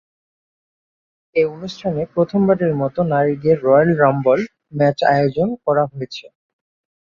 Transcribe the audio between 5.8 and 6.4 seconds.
হয়েছে।